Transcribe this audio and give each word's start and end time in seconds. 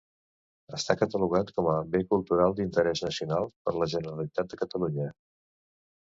Està 0.75 0.93
catalogat 0.99 1.51
com 1.57 1.67
a 1.73 1.75
Bé 1.95 1.99
Cultural 2.13 2.55
d'Interès 2.59 3.01
Nacional 3.07 3.45
per 3.67 3.73
la 3.83 3.89
Generalitat 3.91 4.49
de 4.55 4.59
Catalunya. 4.63 5.07